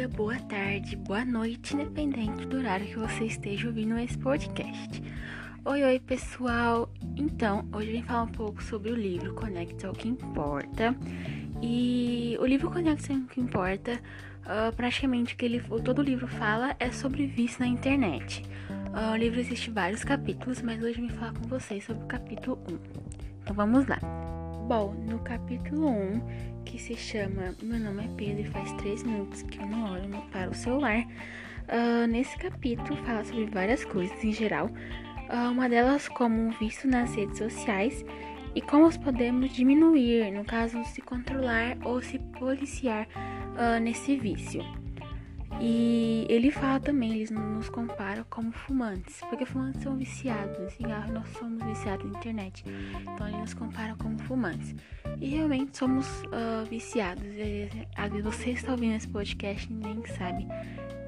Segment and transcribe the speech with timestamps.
[0.00, 5.02] dia, boa tarde, boa noite, independente do horário que você esteja ouvindo esse podcast.
[5.62, 6.90] Oi, oi, pessoal!
[7.16, 10.96] Então, hoje eu vim falar um pouco sobre o livro Conecta ao que Importa.
[11.60, 14.00] E o livro Conecta ao que Importa,
[14.46, 18.42] uh, praticamente que ele, todo o livro fala é sobre vício na internet.
[18.70, 22.06] Uh, o livro existe vários capítulos, mas hoje eu vim falar com vocês sobre o
[22.06, 22.78] capítulo 1.
[23.42, 23.98] Então vamos lá.
[24.70, 29.42] Bom, no capítulo 1, que se chama Meu nome é Pedro e faz 3 minutos
[29.42, 31.04] que eu não olho para o celular,
[31.66, 37.12] uh, nesse capítulo fala sobre várias coisas em geral, uh, uma delas como vício nas
[37.16, 38.04] redes sociais
[38.54, 44.64] e como os podemos diminuir, no caso, se controlar ou se policiar uh, nesse vício.
[45.60, 51.10] E ele fala também, eles nos comparam como fumantes, porque fumantes são viciados em cigarro
[51.10, 52.64] e nós somos viciados na internet.
[53.02, 54.74] Então eles nos comparam como fumantes.
[55.20, 57.24] E realmente somos uh, viciados.
[57.94, 60.46] Às vezes você está ouvindo esse podcast e nem sabe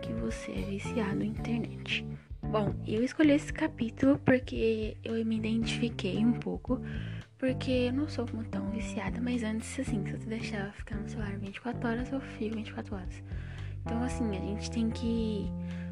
[0.00, 2.06] que você é viciado na internet.
[2.42, 6.80] Bom, eu escolhi esse capítulo porque eu me identifiquei um pouco.
[7.36, 11.08] Porque eu não sou tão viciada, mas antes, assim, se eu te deixar ficar no
[11.08, 13.22] celular 24 horas, eu fico 24 horas.
[13.88, 15.50] Então, assim, a gente tem que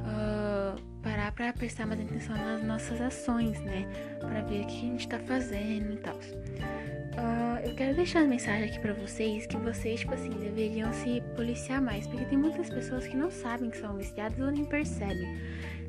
[0.00, 0.78] uh,
[1.08, 3.86] parar para prestar mais atenção nas nossas ações, né?
[4.20, 6.16] Para ver o que a gente tá fazendo e tal.
[6.16, 11.22] Uh, eu quero deixar uma mensagem aqui para vocês que vocês, tipo assim, deveriam se
[11.34, 15.26] policiar mais, porque tem muitas pessoas que não sabem que são viciadas ou nem percebem.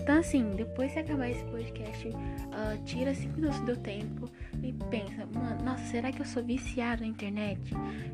[0.01, 4.27] Então, assim, depois que acabar esse podcast, uh, tira 5 minutos do tempo
[4.63, 7.61] e pensa, mano, nossa, será que eu sou viciado na internet?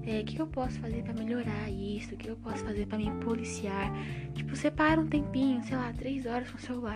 [0.06, 2.16] É, o é, que, que eu posso fazer para melhorar isso?
[2.16, 3.92] O que eu posso fazer para me policiar?
[4.34, 6.95] Tipo, separa um tempinho, sei lá, 3 horas com o celular,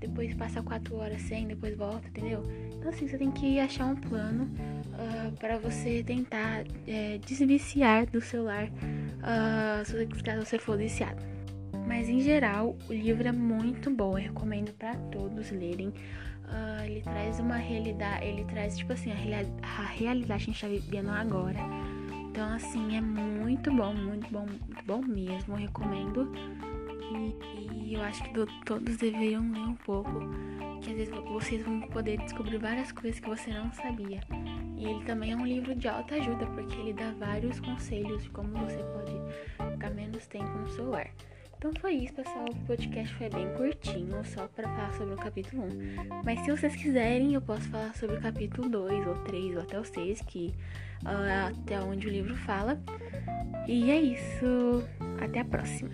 [0.00, 2.42] depois passa 4 horas sem, depois volta, entendeu?
[2.76, 8.06] Então, assim, você tem que achar um plano uh, ah, para você tentar é, desviciar
[8.06, 11.22] do celular uh, se você for viciado.
[11.86, 15.88] Mas em geral, o livro é muito bom, eu recomendo para todos lerem.
[15.88, 20.52] Uh, ele traz uma realidade, ele traz tipo assim, a, reali a realidade que a
[20.52, 21.58] gente tá vivendo agora.
[22.30, 26.32] Então assim, é muito bom, muito bom, muito bom mesmo, eu recomendo.
[27.90, 30.20] E, eu acho que do, todos deveriam ler um pouco,
[30.80, 34.20] que às vezes vocês vão poder descobrir várias coisas que você não sabia.
[34.76, 38.30] E ele também é um livro de alta ajuda, porque ele dá vários conselhos de
[38.30, 41.10] como você pode ficar menos tempo no celular.
[41.58, 42.44] Então foi isso, pessoal.
[42.48, 46.22] O podcast foi bem curtinho, só para falar sobre o capítulo 1.
[46.24, 49.80] Mas se vocês quiserem, eu posso falar sobre o capítulo 2, ou 3, ou até
[49.80, 50.54] o 6, que
[51.02, 52.80] uh, até onde o livro fala.
[53.66, 54.84] E é isso.
[55.20, 55.90] Até a próxima.